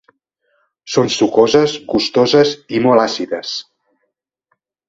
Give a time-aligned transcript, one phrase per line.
[0.93, 3.55] Són sucoses, gustoses i molt àcides.